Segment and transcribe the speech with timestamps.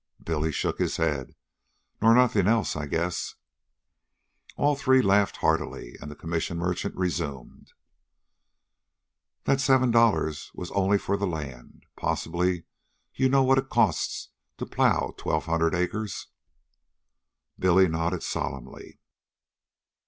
[0.23, 1.35] Billy shook his head.
[2.01, 3.35] "Nor nothin' else, I guess."
[4.57, 7.71] All three laughed heartily and the commission merchant resumed:
[9.43, 11.85] "That seven dollars was only for the land.
[11.95, 12.63] Possibly
[13.13, 16.29] you know what it costs to plow twelve hundred acres?"
[17.59, 18.97] Billy nodded solemnly.